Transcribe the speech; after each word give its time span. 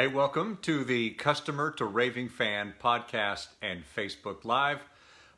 Hey, 0.00 0.06
welcome 0.06 0.56
to 0.62 0.82
the 0.82 1.10
Customer 1.10 1.70
to 1.72 1.84
Raving 1.84 2.30
Fan 2.30 2.72
podcast 2.82 3.48
and 3.60 3.82
Facebook 3.94 4.46
Live. 4.46 4.78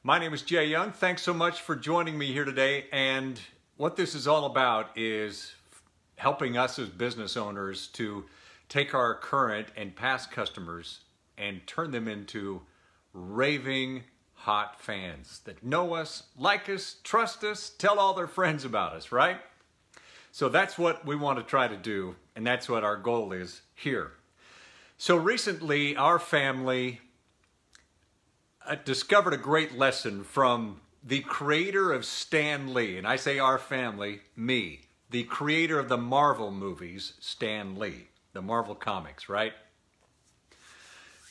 My 0.05 0.21
name 0.21 0.33
is 0.33 0.43
Jay 0.43 0.67
Young. 0.67 0.93
Thanks 0.93 1.23
so 1.23 1.35
much 1.35 1.63
for 1.63 1.75
joining 1.75 2.17
me 2.17 2.33
here 2.33 2.45
today. 2.45 2.85
And 2.93 3.41
what 3.77 3.97
this 3.97 4.15
is 4.15 4.29
all 4.29 4.45
about 4.45 4.97
is 4.97 5.53
helping 6.15 6.57
us 6.57 6.79
as 6.79 6.89
business 6.89 7.37
owners 7.37 7.89
to 7.95 8.27
take 8.69 8.95
our 8.95 9.17
current 9.17 9.67
and 9.77 9.97
past 9.97 10.31
customers 10.31 11.01
and 11.37 11.67
turn 11.67 11.91
them 11.91 12.07
into 12.07 12.63
raving 13.13 14.05
hot 14.35 14.81
fans 14.81 15.41
that 15.45 15.65
know 15.65 15.95
us, 15.95 16.23
like 16.39 16.69
us, 16.69 16.99
trust 17.03 17.43
us, 17.43 17.69
tell 17.69 17.99
all 17.99 18.15
their 18.15 18.29
friends 18.29 18.65
about 18.65 18.93
us, 18.93 19.11
right? 19.11 19.41
So 20.31 20.49
that's 20.49 20.79
what 20.79 21.05
we 21.05 21.17
want 21.17 21.41
to 21.41 21.45
try 21.45 21.67
to 21.67 21.77
do, 21.77 22.15
and 22.37 22.47
that's 22.47 22.69
what 22.69 22.85
our 22.85 22.97
goal 22.97 23.33
is 23.33 23.63
here. 23.75 24.13
So 25.03 25.17
recently, 25.17 25.97
our 25.97 26.21
family 26.21 27.01
uh, 28.65 28.77
discovered 28.85 29.33
a 29.33 29.37
great 29.37 29.77
lesson 29.77 30.23
from 30.23 30.81
the 31.03 31.23
creator 31.23 31.91
of 31.91 32.05
Stan 32.05 32.73
Lee, 32.73 32.99
and 32.99 33.05
I 33.05 33.17
say 33.17 33.41
our 33.41 33.59
family, 33.59 34.21
me, 34.37 34.83
the 35.11 35.25
creator 35.25 35.81
of 35.81 35.89
the 35.89 35.99
Marvel 35.99 36.53
movies, 36.53 37.15
Stan 37.19 37.81
Lee, 37.81 38.11
the 38.33 38.43
Marvel 38.43 38.77
comics, 38.77 39.29
right? 39.29 39.55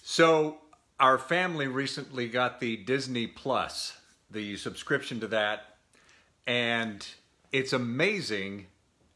So 0.04 0.58
our 1.00 1.18
family 1.18 1.68
recently 1.68 2.28
got 2.28 2.60
the 2.60 2.76
Disney 2.76 3.26
Plus, 3.26 3.98
the 4.30 4.58
subscription 4.58 5.22
to 5.22 5.28
that, 5.28 5.78
and 6.46 7.08
it's 7.54 7.72
amazing 7.72 8.68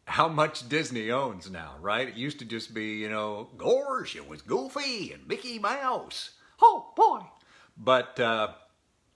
how 0.06 0.28
much 0.28 0.70
Disney 0.70 1.12
owns 1.12 1.50
now, 1.50 1.76
right? 1.82 2.08
It 2.08 2.16
used 2.16 2.40
to 2.40 2.46
just 2.46 2.74
be, 2.74 2.98
you 2.98 3.10
know, 3.10 3.50
gosh, 3.58 4.16
it 4.16 4.28
was 4.28 4.42
Goofy 4.42 5.12
and 5.12 5.28
Mickey 5.28 5.60
Mouse. 5.60 6.32
Oh 6.62 6.94
boy. 6.96 7.22
But 7.78 8.20
uh, 8.20 8.50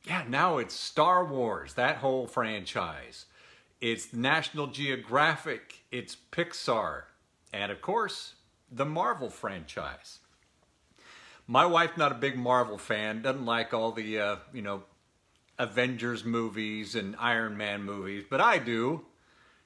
yeah, 0.05 0.23
now 0.27 0.57
it's 0.57 0.73
Star 0.73 1.23
Wars, 1.23 1.75
that 1.75 1.97
whole 1.97 2.27
franchise. 2.27 3.25
It's 3.79 4.11
National 4.11 4.67
Geographic, 4.67 5.85
it's 5.91 6.17
Pixar, 6.31 7.03
and 7.53 7.71
of 7.71 7.81
course, 7.81 8.33
the 8.69 8.85
Marvel 8.85 9.29
franchise. 9.29 10.19
My 11.47 11.65
wife's 11.65 11.97
not 11.97 12.11
a 12.11 12.15
big 12.15 12.37
Marvel 12.37 12.77
fan, 12.77 13.21
doesn't 13.21 13.45
like 13.45 13.73
all 13.73 13.91
the, 13.91 14.19
uh, 14.19 14.35
you 14.53 14.61
know, 14.61 14.83
Avengers 15.57 16.25
movies 16.25 16.95
and 16.95 17.15
Iron 17.17 17.57
Man 17.57 17.83
movies, 17.83 18.25
but 18.29 18.41
I 18.41 18.59
do. 18.59 19.05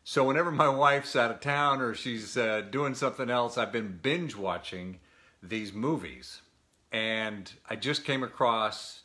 So 0.04 0.26
whenever 0.26 0.52
my 0.52 0.70
wife's 0.70 1.16
out 1.16 1.32
of 1.32 1.40
town 1.40 1.82
or 1.82 1.94
she's 1.94 2.36
uh, 2.36 2.62
doing 2.70 2.94
something 2.94 3.30
else, 3.30 3.58
I've 3.58 3.72
been 3.72 4.00
binge 4.02 4.36
watching 4.36 5.00
these 5.42 5.74
movies. 5.74 6.42
And 6.92 7.52
I 7.70 7.76
just 7.76 8.04
came 8.04 8.24
across 8.24 9.02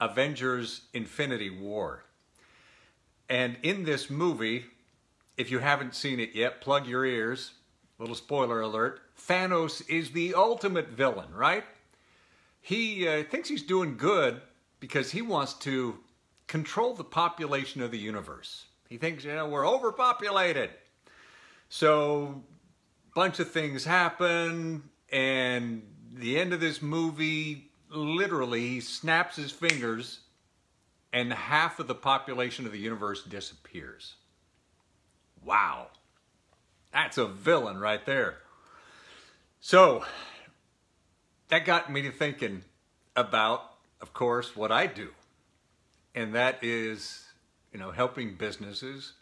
Avengers 0.00 0.82
Infinity 0.92 1.50
War. 1.50 2.04
And 3.28 3.56
in 3.62 3.84
this 3.84 4.10
movie, 4.10 4.64
if 5.36 5.50
you 5.50 5.60
haven't 5.60 5.94
seen 5.94 6.18
it 6.18 6.34
yet, 6.34 6.60
plug 6.60 6.86
your 6.86 7.04
ears. 7.04 7.52
Little 7.98 8.14
spoiler 8.14 8.60
alert 8.60 9.00
Thanos 9.28 9.88
is 9.88 10.10
the 10.10 10.34
ultimate 10.34 10.88
villain, 10.88 11.32
right? 11.32 11.64
he 12.60 13.08
uh, 13.08 13.24
thinks 13.24 13.48
he's 13.48 13.62
doing 13.62 13.96
good 13.96 14.40
because 14.78 15.10
he 15.10 15.22
wants 15.22 15.54
to 15.54 15.98
control 16.46 16.94
the 16.94 17.04
population 17.04 17.82
of 17.82 17.90
the 17.90 17.98
universe. 17.98 18.66
He 18.90 18.98
thinks, 18.98 19.22
you 19.24 19.32
know, 19.32 19.48
we're 19.48 19.66
overpopulated. 19.66 20.70
So, 21.68 22.42
bunch 23.14 23.38
of 23.38 23.50
things 23.50 23.84
happen, 23.84 24.82
and 25.12 25.82
the 26.12 26.38
end 26.40 26.52
of 26.52 26.58
this 26.58 26.82
movie, 26.82 27.70
literally, 27.88 28.66
he 28.66 28.80
snaps 28.80 29.36
his 29.36 29.52
fingers, 29.52 30.20
and 31.12 31.32
half 31.32 31.78
of 31.78 31.86
the 31.86 31.94
population 31.94 32.66
of 32.66 32.72
the 32.72 32.78
universe 32.78 33.22
disappears. 33.22 34.16
Wow. 35.44 35.86
That's 36.92 37.16
a 37.16 37.26
villain 37.26 37.78
right 37.78 38.04
there. 38.04 38.38
So, 39.60 40.04
that 41.46 41.64
got 41.64 41.92
me 41.92 42.02
to 42.02 42.10
thinking 42.10 42.64
about, 43.14 43.62
of 44.00 44.12
course, 44.12 44.56
what 44.56 44.72
I 44.72 44.88
do. 44.88 45.10
And 46.12 46.34
that 46.34 46.58
is, 46.62 47.29
you 47.72 47.78
know, 47.78 47.90
helping 47.90 48.34
businesses 48.34 49.12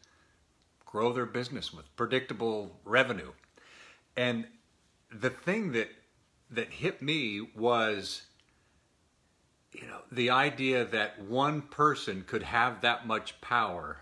grow 0.84 1.12
their 1.12 1.26
business 1.26 1.72
with 1.72 1.94
predictable 1.96 2.80
revenue. 2.84 3.32
And 4.16 4.46
the 5.12 5.30
thing 5.30 5.72
that 5.72 5.90
that 6.50 6.70
hit 6.70 7.02
me 7.02 7.46
was 7.54 8.22
you 9.72 9.86
know, 9.86 10.00
the 10.10 10.30
idea 10.30 10.84
that 10.86 11.20
one 11.22 11.62
person 11.62 12.24
could 12.26 12.42
have 12.42 12.80
that 12.80 13.06
much 13.06 13.40
power 13.40 13.98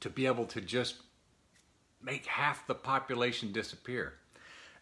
to 0.00 0.08
be 0.08 0.26
able 0.26 0.46
to 0.46 0.60
just 0.60 0.96
make 2.02 2.26
half 2.26 2.66
the 2.66 2.74
population 2.74 3.52
disappear. 3.52 4.14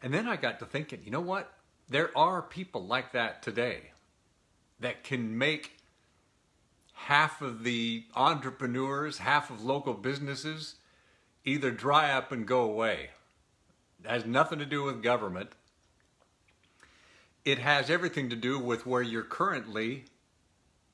And 0.02 0.14
then 0.14 0.28
I 0.28 0.36
got 0.36 0.58
to 0.60 0.66
thinking, 0.66 1.00
you 1.04 1.10
know 1.10 1.20
what? 1.20 1.52
There 1.88 2.16
are 2.16 2.42
people 2.42 2.86
like 2.86 3.12
that 3.12 3.42
today 3.42 3.90
that 4.80 5.02
can 5.02 5.36
make 5.36 5.78
half 6.96 7.42
of 7.42 7.62
the 7.62 8.04
entrepreneurs, 8.16 9.18
half 9.18 9.50
of 9.50 9.62
local 9.62 9.94
businesses 9.94 10.76
either 11.44 11.70
dry 11.70 12.10
up 12.10 12.32
and 12.32 12.46
go 12.46 12.62
away. 12.62 13.10
It 14.02 14.10
has 14.10 14.24
nothing 14.24 14.58
to 14.58 14.66
do 14.66 14.82
with 14.82 15.02
government. 15.02 15.50
It 17.44 17.58
has 17.58 17.90
everything 17.90 18.30
to 18.30 18.36
do 18.36 18.58
with 18.58 18.86
where 18.86 19.02
you're 19.02 19.22
currently 19.22 20.06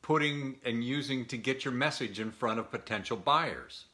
putting 0.03 0.57
and 0.65 0.85
using 0.85 1.25
to 1.27 1.39
get 1.39 1.65
your 1.65 1.73
message 1.73 2.21
in 2.21 2.31
front 2.31 2.59
of 2.59 2.71
potential 2.71 3.17
buyers. 3.17 3.87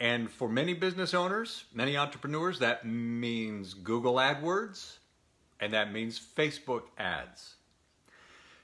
And 0.00 0.30
for 0.30 0.48
many 0.48 0.74
business 0.74 1.14
owners, 1.14 1.64
many 1.72 1.96
entrepreneurs, 1.96 2.58
that 2.58 2.86
means 2.86 3.74
Google 3.74 4.14
AdWords, 4.14 4.96
and 5.60 5.72
that 5.72 5.92
means 5.92 6.18
Facebook 6.18 6.84
ads. 6.98 7.55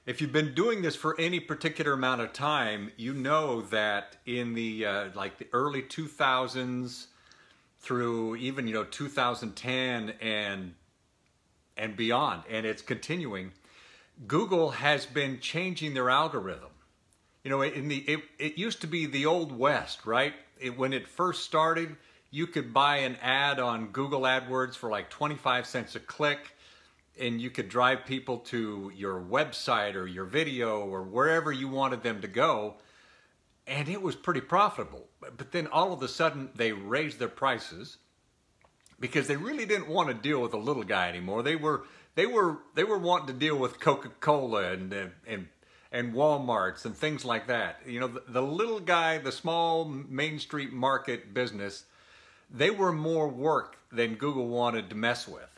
If 0.05 0.19
you've 0.19 0.33
been 0.33 0.53
doing 0.53 0.81
this 0.81 0.97
for 0.97 1.17
any 1.17 1.39
particular 1.39 1.93
amount 1.93 2.19
of 2.19 2.33
time, 2.33 2.91
you 2.97 3.13
know 3.13 3.61
that 3.61 4.17
in 4.25 4.53
the 4.53 4.85
uh, 4.85 5.09
like 5.15 5.37
the 5.37 5.47
early 5.53 5.81
2000s 5.81 7.07
through 7.79 8.35
even 8.35 8.67
you 8.67 8.73
know 8.73 8.83
2010 8.83 10.13
and 10.21 10.73
and 11.77 11.95
beyond, 11.95 12.43
and 12.49 12.65
it's 12.65 12.81
continuing. 12.81 13.53
Google 14.27 14.71
has 14.71 15.05
been 15.05 15.39
changing 15.39 15.93
their 15.93 16.09
algorithm. 16.09 16.69
You 17.45 17.51
know, 17.51 17.61
in 17.61 17.87
the 17.87 17.99
it, 17.99 18.19
it 18.37 18.57
used 18.57 18.81
to 18.81 18.87
be 18.87 19.05
the 19.05 19.25
old 19.25 19.57
west, 19.57 20.05
right? 20.05 20.33
It, 20.59 20.77
when 20.77 20.91
it 20.91 21.07
first 21.07 21.45
started, 21.45 21.95
you 22.29 22.45
could 22.45 22.73
buy 22.73 22.97
an 22.97 23.15
ad 23.21 23.57
on 23.57 23.87
Google 23.87 24.21
AdWords 24.23 24.75
for 24.75 24.89
like 24.89 25.09
25 25.09 25.65
cents 25.65 25.95
a 25.95 26.01
click 26.01 26.53
and 27.19 27.39
you 27.39 27.49
could 27.49 27.69
drive 27.69 28.05
people 28.05 28.39
to 28.39 28.91
your 28.95 29.21
website 29.21 29.95
or 29.95 30.07
your 30.07 30.25
video 30.25 30.81
or 30.81 31.03
wherever 31.03 31.51
you 31.51 31.67
wanted 31.67 32.03
them 32.03 32.21
to 32.21 32.27
go 32.27 32.75
and 33.65 33.87
it 33.87 34.01
was 34.01 34.15
pretty 34.15 34.41
profitable. 34.41 35.05
But 35.21 35.51
then 35.51 35.67
all 35.67 35.93
of 35.93 36.01
a 36.01 36.07
sudden 36.07 36.49
they 36.55 36.73
raised 36.73 37.19
their 37.19 37.29
prices 37.29 37.97
because 38.99 39.27
they 39.27 39.37
really 39.37 39.65
didn't 39.65 39.87
want 39.87 40.09
to 40.09 40.13
deal 40.13 40.41
with 40.41 40.53
a 40.53 40.57
little 40.57 40.83
guy 40.83 41.07
anymore. 41.07 41.43
They 41.43 41.55
were 41.55 41.85
they 42.15 42.25
were 42.25 42.57
they 42.75 42.83
were 42.83 42.97
wanting 42.97 43.27
to 43.27 43.33
deal 43.33 43.57
with 43.57 43.79
coca-cola 43.79 44.73
and 44.73 44.93
and 45.25 45.47
and 45.91 46.13
walmarts 46.13 46.85
and 46.85 46.95
things 46.95 47.23
like 47.23 47.47
that. 47.47 47.79
You 47.85 48.01
know 48.01 48.07
the, 48.07 48.23
the 48.27 48.41
little 48.41 48.79
guy 48.79 49.17
the 49.17 49.31
small 49.31 49.85
main 49.85 50.39
street 50.39 50.73
market 50.73 51.33
business 51.33 51.85
they 52.53 52.69
were 52.69 52.91
more 52.93 53.27
work 53.27 53.77
than 53.91 54.15
google 54.15 54.47
wanted 54.47 54.89
to 54.89 54.95
mess 54.95 55.27
with 55.27 55.52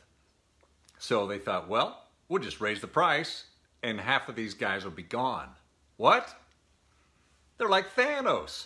so 0.98 1.28
they 1.28 1.40
thought, 1.40 1.68
well, 1.70 2.04
we'll 2.28 2.42
just 2.42 2.62
raise 2.62 2.82
the 2.82 2.88
price 2.88 3.46
and 3.84 4.00
half 4.02 4.28
of 4.30 4.36
these 4.36 4.54
guys 4.54 4.84
will 4.84 4.92
be 4.92 5.04
gone. 5.04 5.50
What? 5.98 6.36
They're 7.58 7.70
like 7.70 7.96
Thanos. 7.96 8.66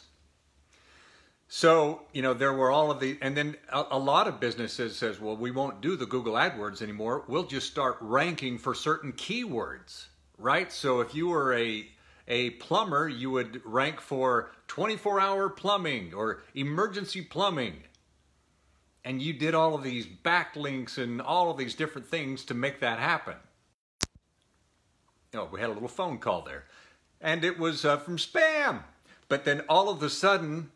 So, 1.51 2.03
you 2.13 2.21
know, 2.21 2.33
there 2.33 2.53
were 2.53 2.71
all 2.71 2.91
of 2.91 2.99
the, 2.99 3.17
and 3.21 3.35
then 3.35 3.55
a, 3.71 3.83
a, 3.91 3.99
lot 3.99 4.27
of 4.27 4.39
businesses 4.39 4.95
says, 4.95 5.19
well, 5.19 5.35
we 5.35 5.49
won't 5.49 5.81
do 5.81 5.95
the 5.95 6.05
Google 6.05 6.35
AdWords 6.35 6.81
anymore. 6.81 7.23
We'll 7.27 7.47
just 7.47 7.69
start 7.69 7.97
ranking 7.99 8.59
for 8.59 8.75
certain 8.75 9.13
keywords, 9.13 10.05
right? 10.37 10.71
So 10.71 11.01
if 11.01 11.15
you 11.15 11.29
were 11.29 11.53
a, 11.55 11.87
a 12.27 12.51
plumber, 12.51 13.09
you 13.09 13.31
would 13.31 13.61
rank 13.65 13.99
for 13.99 14.51
24 14.67 15.19
hour 15.19 15.49
plumbing 15.49 16.13
or 16.13 16.43
emergency 16.53 17.23
plumbing 17.23 17.77
and 19.05 19.21
you 19.21 19.33
did 19.33 19.55
all 19.55 19.75
of 19.75 19.83
these 19.83 20.05
backlinks 20.05 20.97
and 20.97 21.21
all 21.21 21.49
of 21.49 21.57
these 21.57 21.75
different 21.75 22.07
things 22.07 22.45
to 22.45 22.53
make 22.53 22.79
that 22.79 22.99
happen. 22.99 23.35
Oh, 25.33 25.47
we 25.51 25.59
had 25.59 25.69
a 25.69 25.73
little 25.73 25.87
phone 25.87 26.17
call 26.17 26.41
there. 26.41 26.65
And 27.21 27.43
it 27.43 27.59
was 27.59 27.85
uh, 27.85 27.97
from 27.97 28.17
spam. 28.17 28.83
But 29.27 29.45
then 29.45 29.61
all 29.69 29.89
of 29.89 30.01
a 30.01 30.09
sudden, 30.09 30.71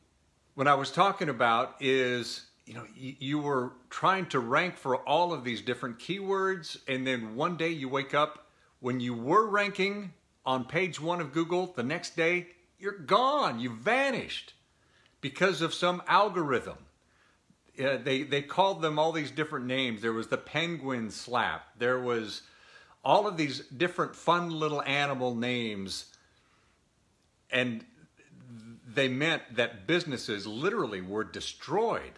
what 0.54 0.68
I 0.68 0.75
was 0.75 0.92
talking 0.92 1.30
about 1.30 1.75
is 1.80 2.48
you 2.66 2.74
know, 2.74 2.86
you 2.96 3.40
were 3.40 3.74
trying 3.90 4.25
to 4.28 4.40
rank 4.40 4.78
for 4.78 4.98
all 4.98 5.34
of 5.34 5.44
these 5.44 5.62
different 5.62 6.00
keywords, 6.00 6.78
and 6.88 7.06
then 7.06 7.36
one 7.36 7.58
day 7.58 7.70
you 7.70 7.90
wake 7.90 8.14
up 8.14 8.48
when 8.80 9.00
you 9.00 9.14
were 9.14 9.48
ranking 9.48 10.14
on 10.46 10.66
page 10.66 11.00
one 11.00 11.20
of 11.20 11.34
Google, 11.34 11.74
the 11.75 11.84
next 11.84 12.16
day 12.16 12.48
you're 12.80 12.98
gone, 12.98 13.60
you 13.60 13.70
vanished 13.70 14.54
because 15.22 15.62
of 15.62 15.74
some 15.74 16.02
algorithm. 16.08 16.78
They 17.75 18.24
they 18.24 18.42
called 18.42 18.81
them 18.81 19.00
all 19.00 19.12
these 19.12 19.31
different 19.31 19.66
names. 19.66 20.02
There 20.02 20.14
was 20.14 20.28
the 20.28 20.38
penguin 20.38 21.10
slap. 21.10 21.68
There 21.78 22.00
was 22.00 22.44
all 23.04 23.28
of 23.28 23.36
these 23.36 23.60
different 23.60 24.16
fun 24.16 24.52
little 24.52 24.81
animal 24.84 25.36
names, 25.36 26.06
and 27.52 27.84
they 28.88 29.08
meant 29.08 29.42
that 29.56 29.88
businesses 29.88 30.46
literally 30.46 31.02
were 31.02 31.24
destroyed 31.24 32.14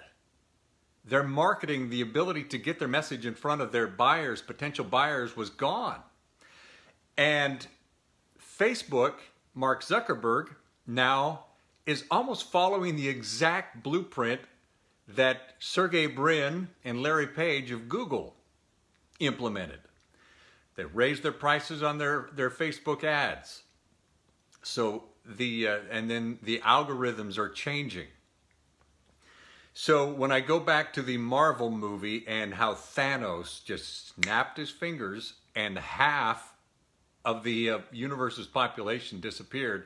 their 1.07 1.23
marketing, 1.23 1.89
the 1.89 2.01
ability 2.01 2.43
to 2.45 2.57
get 2.57 2.79
their 2.79 2.87
message 2.87 3.25
in 3.25 3.35
front 3.35 3.61
of 3.61 3.71
their 3.71 3.87
buyers, 3.87 4.41
potential 4.41 4.83
buyers, 4.83 5.37
was 5.37 5.49
gone. 5.49 6.01
And 7.17 7.65
Facebook, 8.41 9.13
Mark 9.53 9.83
Zuckerberg, 9.83 10.55
now 10.87 11.45
is 11.85 12.03
almost 12.09 12.51
following 12.51 12.95
the 12.95 13.07
exact 13.07 13.83
blueprint 13.83 14.41
that 15.07 15.53
Sergey 15.59 16.07
Brin 16.07 16.69
and 16.83 17.01
Larry 17.01 17.27
Page 17.27 17.71
of 17.71 17.87
Google 17.87 18.35
implemented. 19.19 19.79
They 20.75 20.85
raised 20.85 21.23
their 21.23 21.31
prices 21.31 21.83
on 21.83 21.97
their, 21.97 22.29
their 22.33 22.49
Facebook 22.49 23.03
ads. 23.03 23.63
So 24.63 25.03
the 25.25 25.67
uh, 25.67 25.77
and 25.91 26.09
then 26.09 26.39
the 26.41 26.59
algorithms 26.59 27.37
are 27.37 27.49
changing. 27.49 28.07
So 29.73 30.09
when 30.09 30.31
I 30.31 30.39
go 30.39 30.59
back 30.59 30.93
to 30.93 31.01
the 31.01 31.17
Marvel 31.17 31.69
movie 31.69 32.23
and 32.27 32.53
how 32.53 32.73
Thanos 32.73 33.63
just 33.63 34.15
snapped 34.15 34.57
his 34.57 34.69
fingers 34.69 35.33
and 35.55 35.77
half 35.77 36.53
of 37.25 37.43
the 37.43 37.69
uh, 37.69 37.79
universe's 37.91 38.47
population 38.47 39.19
disappeared, 39.19 39.85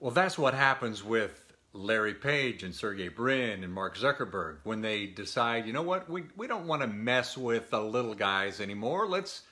well, 0.00 0.10
that's 0.10 0.36
what 0.36 0.54
happens 0.54 1.04
with 1.04 1.45
Larry 1.78 2.14
Page 2.14 2.62
and 2.62 2.74
Sergey 2.74 3.08
Brin 3.08 3.64
and 3.64 3.72
Mark 3.72 3.96
Zuckerberg 3.96 4.58
when 4.64 4.80
they 4.80 5.06
decide, 5.06 5.66
you 5.66 5.72
know 5.72 5.82
what, 5.82 6.08
we, 6.08 6.24
we 6.36 6.46
don't 6.46 6.66
want 6.66 6.82
to 6.82 6.88
mess 6.88 7.36
with 7.36 7.70
the 7.70 7.80
little 7.80 8.14
guys 8.14 8.60
anymore. 8.60 9.06
Let's 9.06 9.42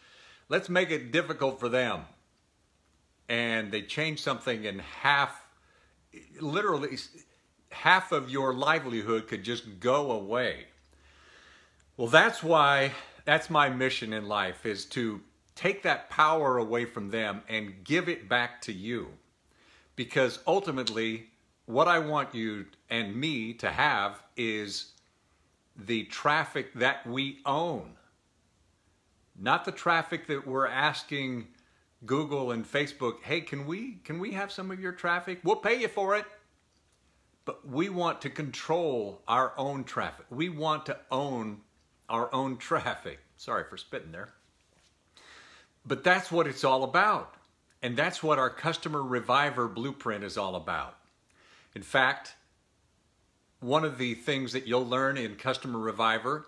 let's 0.48 0.68
make 0.68 0.90
it 0.90 1.12
difficult 1.12 1.60
for 1.60 1.68
them. 1.68 2.02
And 3.28 3.72
they 3.72 3.82
change 3.82 4.20
something 4.20 4.64
in 4.64 4.80
half, 4.80 5.42
literally 6.40 6.98
half 7.70 8.12
of 8.12 8.30
your 8.30 8.54
livelihood 8.54 9.28
could 9.28 9.42
just 9.42 9.80
go 9.80 10.12
away. 10.12 10.66
Well, 11.96 12.08
that's 12.08 12.42
why, 12.42 12.92
that's 13.24 13.48
my 13.48 13.68
mission 13.68 14.12
in 14.12 14.26
life 14.26 14.66
is 14.66 14.84
to 14.86 15.20
take 15.54 15.82
that 15.84 16.10
power 16.10 16.58
away 16.58 16.84
from 16.84 17.10
them 17.10 17.42
and 17.48 17.84
give 17.84 18.08
it 18.08 18.28
back 18.28 18.60
to 18.62 18.72
you. 18.72 19.08
Because 19.96 20.40
ultimately, 20.46 21.28
what 21.66 21.88
I 21.88 21.98
want 21.98 22.34
you 22.34 22.66
and 22.90 23.14
me 23.14 23.54
to 23.54 23.70
have 23.70 24.22
is 24.36 24.92
the 25.76 26.04
traffic 26.04 26.74
that 26.74 27.06
we 27.06 27.38
own. 27.46 27.92
Not 29.38 29.64
the 29.64 29.72
traffic 29.72 30.26
that 30.28 30.46
we're 30.46 30.68
asking 30.68 31.48
Google 32.06 32.52
and 32.52 32.70
Facebook, 32.70 33.22
hey, 33.22 33.40
can 33.40 33.66
we 33.66 33.98
can 34.04 34.18
we 34.18 34.32
have 34.32 34.52
some 34.52 34.70
of 34.70 34.78
your 34.78 34.92
traffic? 34.92 35.40
We'll 35.42 35.56
pay 35.56 35.80
you 35.80 35.88
for 35.88 36.16
it. 36.16 36.26
But 37.44 37.68
we 37.68 37.88
want 37.88 38.22
to 38.22 38.30
control 38.30 39.20
our 39.28 39.52
own 39.58 39.84
traffic. 39.84 40.26
We 40.30 40.48
want 40.48 40.86
to 40.86 40.96
own 41.10 41.60
our 42.08 42.32
own 42.32 42.56
traffic. 42.56 43.18
Sorry 43.36 43.64
for 43.68 43.76
spitting 43.76 44.12
there. 44.12 44.30
But 45.84 46.04
that's 46.04 46.32
what 46.32 46.46
it's 46.46 46.64
all 46.64 46.84
about. 46.84 47.34
And 47.82 47.96
that's 47.96 48.22
what 48.22 48.38
our 48.38 48.48
customer 48.48 49.02
reviver 49.02 49.68
blueprint 49.68 50.24
is 50.24 50.38
all 50.38 50.56
about. 50.56 50.96
In 51.74 51.82
fact, 51.82 52.34
one 53.60 53.84
of 53.84 53.98
the 53.98 54.14
things 54.14 54.52
that 54.52 54.66
you'll 54.66 54.86
learn 54.86 55.16
in 55.16 55.36
Customer 55.36 55.78
Reviver 55.78 56.46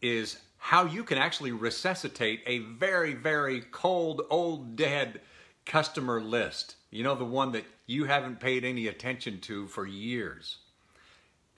is 0.00 0.38
how 0.56 0.84
you 0.84 1.04
can 1.04 1.18
actually 1.18 1.52
resuscitate 1.52 2.42
a 2.46 2.58
very, 2.58 3.14
very 3.14 3.60
cold, 3.60 4.22
old, 4.30 4.76
dead 4.76 5.20
customer 5.64 6.20
list. 6.20 6.76
You 6.90 7.04
know, 7.04 7.14
the 7.14 7.24
one 7.24 7.52
that 7.52 7.64
you 7.86 8.04
haven't 8.04 8.40
paid 8.40 8.64
any 8.64 8.86
attention 8.86 9.40
to 9.42 9.66
for 9.66 9.86
years. 9.86 10.58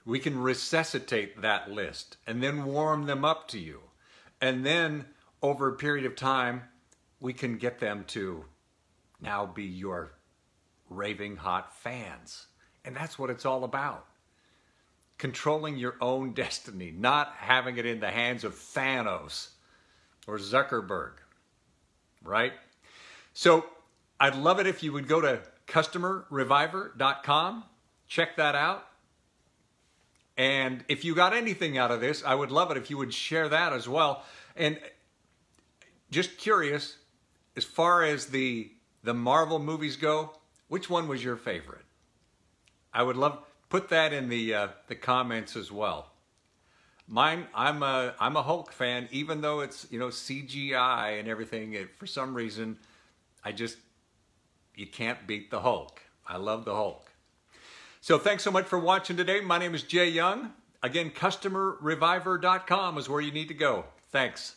We 0.05 0.19
can 0.19 0.41
resuscitate 0.41 1.43
that 1.43 1.71
list 1.71 2.17
and 2.27 2.43
then 2.43 2.65
warm 2.65 3.07
them 3.07 3.25
up 3.25 3.49
to 3.49 3.59
you. 3.59 3.81
And 4.41 4.65
then 4.65 5.07
over 5.43 5.69
a 5.69 5.77
period 5.77 6.07
of 6.07 6.17
time, 6.17 6.63
we 7.21 7.33
can 7.33 7.59
get 7.59 7.79
them 7.79 8.05
to 8.09 8.45
now 9.21 9.47
be 9.47 9.65
your 9.65 10.13
raving 10.89 11.37
hot 11.37 11.77
fans. 11.77 12.47
And 12.85 12.97
that's 12.97 13.19
what 13.19 13.31
it's 13.31 13.45
all 13.45 13.65
about. 13.65 14.07
Controlling 15.19 15.77
your 15.77 15.97
own 16.01 16.33
destiny, 16.33 16.93
not 16.97 17.35
having 17.37 17.77
it 17.77 17.87
in 17.87 18.01
the 18.01 18.11
hands 18.11 18.45
of 18.45 18.55
Thanos 18.55 19.49
or 20.27 20.39
Zuckerberg, 20.39 21.13
right? 22.23 22.53
So 23.35 23.67
I'd 24.19 24.35
love 24.35 24.61
it 24.61 24.67
if 24.67 24.83
you 24.83 24.93
would 24.93 25.09
go 25.09 25.21
to 25.21 25.41
customerreviver.com. 25.67 27.65
Check 28.09 28.37
that 28.37 28.55
out. 28.55 28.87
And 30.37 30.85
if 30.89 31.05
you 31.05 31.15
got 31.15 31.35
anything 31.35 31.77
out 31.77 31.91
of 31.91 32.01
this, 32.01 32.25
I 32.25 32.35
would 32.35 32.51
love 32.51 32.71
it 32.71 32.79
if 32.79 32.89
you 32.89 32.97
would 32.97 33.13
share 33.13 33.49
that 33.51 33.75
as 33.75 33.87
well. 33.89 34.25
And 34.57 34.79
just 36.11 36.39
curious, 36.39 36.97
as 37.57 37.65
far 37.65 38.03
as 38.03 38.27
the 38.27 38.73
the 39.03 39.15
Marvel 39.15 39.59
movies 39.59 39.97
go, 39.97 40.33
which 40.69 40.91
one 40.91 41.09
was 41.09 41.25
your 41.25 41.37
favorite? 41.37 41.85
I 42.93 43.03
would 43.03 43.17
love 43.17 43.39
put 43.69 43.89
that 43.89 44.13
in 44.13 44.29
the 44.29 44.55
uh, 44.55 44.69
the 44.89 44.95
comments 44.95 45.57
as 45.57 45.73
well. 45.73 46.11
Mine, 47.07 47.47
I'm 47.55 47.83
a 47.83 48.15
I'm 48.21 48.37
a 48.37 48.43
Hulk 48.43 48.73
fan, 48.73 49.09
even 49.11 49.41
though 49.41 49.61
it's 49.61 49.87
you 49.91 49.99
know 49.99 50.09
CGI 50.09 51.19
and 51.19 51.29
everything. 51.29 51.73
It, 51.73 51.97
for 51.97 52.07
some 52.07 52.35
reason, 52.35 52.79
I 53.45 53.53
just 53.53 53.79
you 54.75 54.87
can't 54.87 55.27
beat 55.27 55.51
the 55.51 55.61
Hulk. 55.61 56.01
I 56.27 56.37
love 56.37 56.65
the 56.65 56.75
Hulk. 56.75 57.11
So 58.01 58.19
thanks 58.19 58.43
so 58.43 58.51
much 58.51 58.67
for 58.67 58.79
watching 58.79 59.17
today. 59.17 59.41
My 59.41 59.59
name 59.59 59.75
is 59.75 59.83
Jay 59.83 60.09
Young. 60.09 60.53
Again, 60.83 61.11
customerreviver.com 61.11 62.97
is 62.97 63.09
where 63.09 63.21
you 63.21 63.33
need 63.33 63.49
to 63.49 63.55
go. 63.55 63.85
Thanks. 64.11 64.57